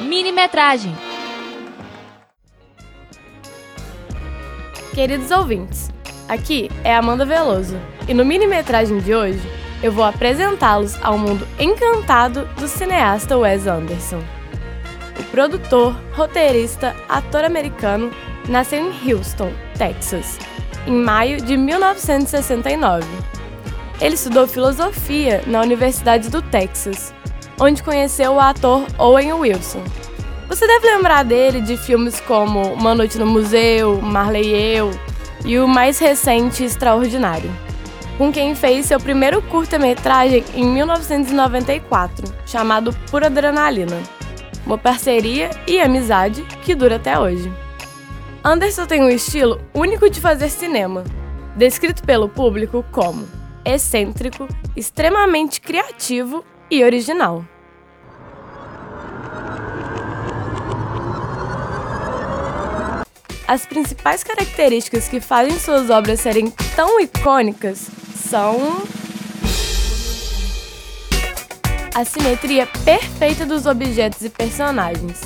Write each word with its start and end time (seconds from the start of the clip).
Minimetragem. 0.00 0.96
Queridos 4.94 5.30
ouvintes, 5.30 5.90
aqui 6.26 6.70
é 6.82 6.96
Amanda 6.96 7.26
Veloso 7.26 7.78
e 8.08 8.14
no 8.14 8.24
minimetragem 8.24 9.00
de 9.00 9.14
hoje 9.14 9.42
eu 9.82 9.92
vou 9.92 10.02
apresentá-los 10.02 10.96
ao 11.02 11.18
mundo 11.18 11.46
encantado 11.58 12.46
do 12.58 12.66
cineasta 12.66 13.36
Wes 13.36 13.66
Anderson. 13.66 14.22
O 15.20 15.24
produtor, 15.24 15.94
roteirista, 16.14 16.96
ator 17.06 17.44
americano 17.44 18.10
nasceu 18.48 18.80
em 18.80 19.12
Houston, 19.12 19.52
Texas, 19.76 20.38
em 20.86 20.94
maio 20.94 21.38
de 21.42 21.54
1969. 21.54 23.06
Ele 24.00 24.16
estudou 24.16 24.46
filosofia 24.46 25.42
na 25.46 25.60
Universidade 25.60 26.28
do 26.28 26.42
Texas, 26.42 27.14
onde 27.60 27.82
conheceu 27.82 28.32
o 28.32 28.40
ator 28.40 28.84
Owen 28.98 29.32
Wilson. 29.34 29.82
Você 30.48 30.66
deve 30.66 30.86
lembrar 30.86 31.22
dele 31.22 31.60
de 31.60 31.76
filmes 31.76 32.20
como 32.20 32.74
Uma 32.74 32.94
Noite 32.94 33.18
no 33.18 33.26
Museu, 33.26 34.00
Marley 34.02 34.46
e 34.46 34.76
Eu 34.76 34.90
e 35.44 35.58
o 35.58 35.68
mais 35.68 35.98
recente 35.98 36.64
Extraordinário, 36.64 37.50
com 38.18 38.32
quem 38.32 38.54
fez 38.54 38.86
seu 38.86 38.98
primeiro 38.98 39.40
curta-metragem 39.42 40.44
em 40.54 40.64
1994, 40.66 42.34
chamado 42.46 42.92
Pura 43.10 43.26
Adrenalina. 43.26 44.02
Uma 44.66 44.76
parceria 44.76 45.50
e 45.68 45.80
amizade 45.80 46.42
que 46.62 46.74
dura 46.74 46.96
até 46.96 47.18
hoje. 47.18 47.52
Anderson 48.42 48.86
tem 48.86 49.02
um 49.02 49.08
estilo 49.08 49.60
único 49.72 50.10
de 50.10 50.20
fazer 50.20 50.48
cinema, 50.48 51.04
descrito 51.56 52.02
pelo 52.02 52.28
público 52.28 52.84
como 52.90 53.43
excêntrico, 53.64 54.48
extremamente 54.76 55.60
criativo 55.60 56.44
e 56.70 56.84
original. 56.84 57.44
As 63.46 63.66
principais 63.66 64.24
características 64.24 65.08
que 65.08 65.20
fazem 65.20 65.58
suas 65.58 65.90
obras 65.90 66.20
serem 66.20 66.50
tão 66.74 66.98
icônicas 67.00 67.88
são 68.14 68.82
a 71.94 72.04
simetria 72.04 72.66
perfeita 72.84 73.46
dos 73.46 73.66
objetos 73.66 74.22
e 74.22 74.30
personagens, 74.30 75.20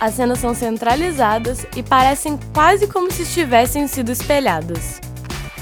as 0.00 0.14
cenas 0.14 0.38
são 0.38 0.54
centralizadas 0.54 1.66
e 1.76 1.82
parecem 1.82 2.38
quase 2.52 2.86
como 2.86 3.10
se 3.10 3.24
tivessem 3.24 3.86
sido 3.86 4.12
espelhadas. 4.12 5.00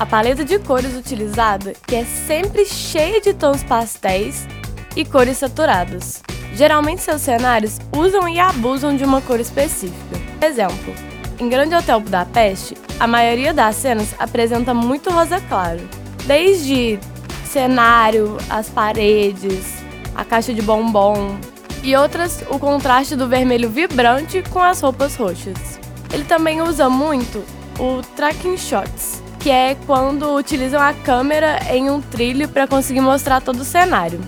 A 0.02 0.06
paleta 0.06 0.44
de 0.44 0.58
cores 0.58 0.96
utilizada, 0.96 1.74
que 1.86 1.94
é 1.94 2.04
sempre 2.04 2.66
cheia 2.66 3.20
de 3.20 3.32
tons 3.32 3.62
pastéis 3.62 4.48
e 4.96 5.04
cores 5.04 5.38
saturadas. 5.38 6.24
Geralmente 6.54 7.02
seus 7.02 7.22
cenários 7.22 7.78
usam 7.96 8.28
e 8.28 8.40
abusam 8.40 8.96
de 8.96 9.04
uma 9.04 9.20
cor 9.20 9.38
específica. 9.38 10.16
Exemplo, 10.44 10.92
em 11.38 11.48
Grande 11.48 11.76
Hotel 11.76 12.00
Budapeste, 12.00 12.76
a 12.98 13.06
maioria 13.06 13.54
das 13.54 13.76
cenas 13.76 14.12
apresenta 14.18 14.74
muito 14.74 15.08
rosa 15.08 15.40
claro, 15.42 15.88
desde 16.26 16.98
cenário, 17.44 18.38
as 18.50 18.68
paredes, 18.68 19.84
a 20.16 20.24
caixa 20.24 20.52
de 20.52 20.62
bombom, 20.62 21.38
e 21.80 21.94
outras 21.94 22.42
o 22.50 22.58
contraste 22.58 23.14
do 23.14 23.28
vermelho 23.28 23.70
vibrante 23.70 24.42
com 24.50 24.58
as 24.58 24.80
roupas 24.80 25.14
roxas. 25.14 25.78
Ele 26.12 26.24
também 26.24 26.60
usa 26.60 26.90
muito 26.90 27.44
o 27.78 28.02
tracking 28.16 28.56
shots, 28.56 29.11
que 29.42 29.50
é 29.50 29.76
quando 29.86 30.36
utilizam 30.36 30.80
a 30.80 30.94
câmera 30.94 31.58
em 31.68 31.90
um 31.90 32.00
trilho 32.00 32.48
para 32.48 32.68
conseguir 32.68 33.00
mostrar 33.00 33.40
todo 33.40 33.60
o 33.60 33.64
cenário. 33.64 34.20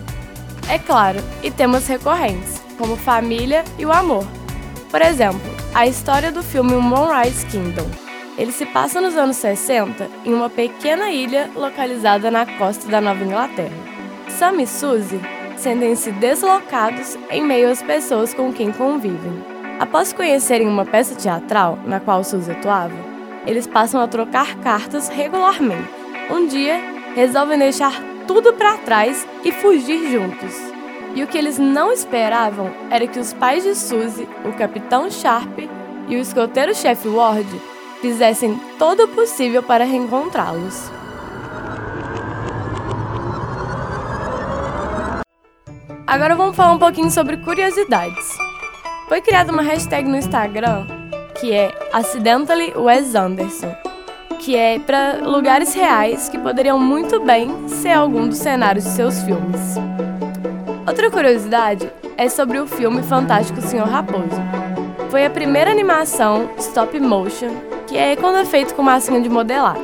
É 0.68 0.76
claro, 0.76 1.20
e 1.40 1.52
temas 1.52 1.86
recorrentes, 1.86 2.60
como 2.76 2.96
família 2.96 3.64
e 3.78 3.86
o 3.86 3.92
amor. 3.92 4.26
Por 4.90 5.00
exemplo, 5.00 5.40
a 5.72 5.86
história 5.86 6.32
do 6.32 6.42
filme 6.42 6.74
Moonrise 6.74 7.46
Kingdom. 7.46 7.88
Ele 8.36 8.50
se 8.50 8.66
passa 8.66 9.00
nos 9.00 9.16
anos 9.16 9.36
60 9.36 10.08
em 10.24 10.34
uma 10.34 10.50
pequena 10.50 11.08
ilha 11.12 11.48
localizada 11.54 12.28
na 12.28 12.44
costa 12.44 12.88
da 12.88 13.00
Nova 13.00 13.22
Inglaterra. 13.22 13.76
Sam 14.28 14.62
e 14.62 14.66
Suzy 14.66 15.20
sentem-se 15.56 16.10
deslocados 16.10 17.16
em 17.30 17.44
meio 17.44 17.70
às 17.70 17.80
pessoas 17.80 18.34
com 18.34 18.52
quem 18.52 18.72
convivem. 18.72 19.44
Após 19.78 20.12
conhecerem 20.12 20.66
uma 20.66 20.84
peça 20.84 21.14
teatral 21.14 21.78
na 21.86 22.00
qual 22.00 22.24
Suzy 22.24 22.50
atuava, 22.50 23.13
eles 23.46 23.66
passam 23.66 24.00
a 24.00 24.08
trocar 24.08 24.56
cartas 24.56 25.08
regularmente. 25.08 25.88
Um 26.30 26.46
dia, 26.46 26.80
resolvem 27.14 27.58
deixar 27.58 27.92
tudo 28.26 28.52
para 28.54 28.78
trás 28.78 29.26
e 29.44 29.52
fugir 29.52 30.10
juntos. 30.10 30.54
E 31.14 31.22
o 31.22 31.26
que 31.26 31.38
eles 31.38 31.58
não 31.58 31.92
esperavam 31.92 32.72
era 32.90 33.06
que 33.06 33.18
os 33.18 33.32
pais 33.32 33.62
de 33.62 33.74
Suzy, 33.74 34.26
o 34.44 34.52
Capitão 34.52 35.10
Sharp 35.10 35.58
e 36.08 36.16
o 36.16 36.18
escoteiro-chefe 36.18 37.08
Ward 37.08 37.48
fizessem 38.00 38.58
todo 38.78 39.04
o 39.04 39.08
possível 39.08 39.62
para 39.62 39.84
reencontrá-los. 39.84 40.90
Agora 46.06 46.34
vamos 46.34 46.56
falar 46.56 46.72
um 46.72 46.78
pouquinho 46.78 47.10
sobre 47.10 47.36
curiosidades. 47.38 48.28
Foi 49.08 49.20
criada 49.20 49.52
uma 49.52 49.62
hashtag 49.62 50.08
no 50.08 50.16
Instagram 50.16 51.03
que 51.44 51.52
é 51.52 51.74
Accidentally 51.92 52.72
Wes 52.74 53.14
Anderson, 53.14 53.70
que 54.40 54.56
é 54.56 54.78
para 54.78 55.18
lugares 55.22 55.74
reais 55.74 56.26
que 56.26 56.38
poderiam 56.38 56.78
muito 56.78 57.20
bem 57.20 57.68
ser 57.68 57.90
algum 57.90 58.26
dos 58.26 58.38
cenários 58.38 58.84
de 58.84 58.90
seus 58.92 59.22
filmes. 59.24 59.76
Outra 60.88 61.10
curiosidade 61.10 61.92
é 62.16 62.30
sobre 62.30 62.58
o 62.58 62.66
filme 62.66 63.02
Fantástico 63.02 63.60
Senhor 63.60 63.86
Raposo. 63.86 64.40
Foi 65.10 65.26
a 65.26 65.28
primeira 65.28 65.70
animação 65.70 66.48
stop 66.56 66.98
motion, 66.98 67.50
que 67.86 67.98
é 67.98 68.16
quando 68.16 68.38
é 68.38 68.46
feito 68.46 68.74
com 68.74 68.82
massinha 68.82 69.20
de 69.20 69.28
modelar, 69.28 69.76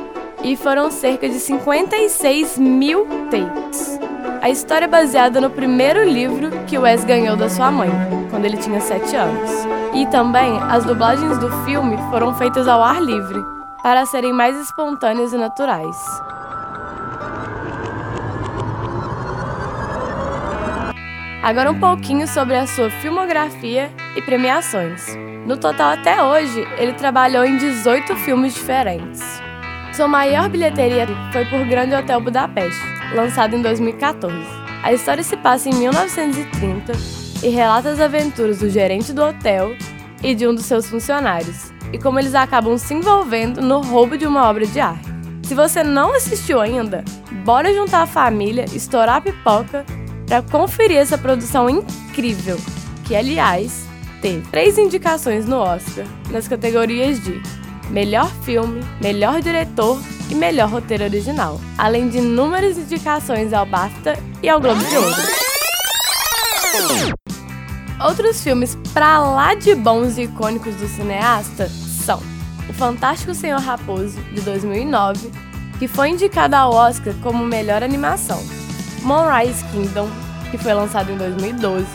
e 0.43 0.55
foram 0.55 0.89
cerca 0.89 1.29
de 1.29 1.35
56 1.35 2.57
mil 2.57 3.05
takes. 3.29 3.99
A 4.41 4.49
história 4.49 4.85
é 4.85 4.87
baseada 4.87 5.39
no 5.39 5.51
primeiro 5.51 6.03
livro 6.03 6.49
que 6.65 6.79
Wes 6.79 7.03
ganhou 7.03 7.37
da 7.37 7.47
sua 7.47 7.69
mãe, 7.69 7.91
quando 8.31 8.45
ele 8.45 8.57
tinha 8.57 8.81
7 8.81 9.15
anos. 9.15 9.80
E 9.93 10.05
também 10.07 10.57
as 10.69 10.85
dublagens 10.85 11.37
do 11.37 11.49
filme 11.65 11.97
foram 12.09 12.33
feitas 12.33 12.67
ao 12.67 12.81
ar 12.81 13.01
livre, 13.01 13.43
para 13.83 14.05
serem 14.05 14.31
mais 14.31 14.57
espontâneas 14.57 15.33
e 15.33 15.37
naturais. 15.37 15.97
Agora 21.43 21.71
um 21.71 21.79
pouquinho 21.79 22.27
sobre 22.27 22.55
a 22.55 22.67
sua 22.67 22.89
filmografia 22.89 23.91
e 24.15 24.21
premiações. 24.21 25.03
No 25.45 25.57
total 25.57 25.93
até 25.93 26.23
hoje, 26.23 26.65
ele 26.77 26.93
trabalhou 26.93 27.43
em 27.43 27.57
18 27.57 28.15
filmes 28.17 28.53
diferentes. 28.53 29.41
Sua 29.91 30.07
maior 30.07 30.47
bilheteria 30.47 31.07
foi 31.33 31.43
por 31.45 31.65
Grande 31.65 31.95
Hotel 31.95 32.21
Budapeste, 32.21 32.81
lançado 33.13 33.55
em 33.55 33.61
2014. 33.61 34.37
A 34.83 34.93
história 34.93 35.23
se 35.23 35.35
passa 35.35 35.67
em 35.67 35.73
1930 35.73 37.20
e 37.43 37.49
relata 37.49 37.89
as 37.89 37.99
aventuras 37.99 38.59
do 38.59 38.69
gerente 38.69 39.13
do 39.13 39.23
hotel 39.23 39.75
e 40.23 40.35
de 40.35 40.47
um 40.47 40.53
dos 40.53 40.65
seus 40.65 40.87
funcionários, 40.87 41.71
e 41.91 41.97
como 41.97 42.19
eles 42.19 42.35
acabam 42.35 42.77
se 42.77 42.93
envolvendo 42.93 43.61
no 43.61 43.81
roubo 43.81 44.17
de 44.17 44.25
uma 44.25 44.47
obra 44.49 44.65
de 44.65 44.79
arte. 44.79 45.09
Se 45.43 45.55
você 45.55 45.83
não 45.83 46.13
assistiu 46.13 46.61
ainda, 46.61 47.03
bora 47.43 47.73
juntar 47.73 48.03
a 48.03 48.07
família, 48.07 48.65
estourar 48.73 49.17
a 49.17 49.21
pipoca 49.21 49.85
para 50.25 50.41
conferir 50.41 50.97
essa 50.97 51.17
produção 51.17 51.69
incrível, 51.69 52.57
que 53.05 53.15
aliás 53.15 53.85
teve 54.21 54.47
três 54.49 54.77
indicações 54.77 55.45
no 55.45 55.57
Oscar 55.57 56.05
nas 56.29 56.47
categorias 56.47 57.21
de 57.21 57.41
melhor 57.89 58.31
filme, 58.43 58.81
melhor 59.01 59.41
diretor 59.41 60.01
e 60.29 60.35
melhor 60.35 60.69
roteiro 60.69 61.03
original, 61.03 61.59
além 61.77 62.07
de 62.07 62.19
inúmeras 62.19 62.77
indicações 62.77 63.51
ao 63.51 63.65
BAFTA 63.65 64.17
e 64.41 64.47
ao 64.47 64.61
Globo 64.61 64.81
de 64.81 64.95
Ouro. 64.95 65.41
Outros 68.03 68.41
filmes 68.41 68.75
pra 68.93 69.19
lá 69.19 69.53
de 69.53 69.75
bons 69.75 70.17
e 70.17 70.23
icônicos 70.23 70.73
do 70.75 70.87
cineasta 70.87 71.69
são 71.69 72.19
O 72.67 72.73
Fantástico 72.73 73.35
Senhor 73.35 73.59
Raposo, 73.59 74.19
de 74.33 74.41
2009, 74.41 75.31
que 75.77 75.87
foi 75.87 76.09
indicado 76.09 76.55
ao 76.55 76.73
Oscar 76.73 77.13
como 77.21 77.45
melhor 77.45 77.83
animação, 77.83 78.43
Moonrise 79.03 79.63
Kingdom, 79.65 80.09
que 80.49 80.57
foi 80.57 80.73
lançado 80.73 81.11
em 81.11 81.17
2012 81.17 81.85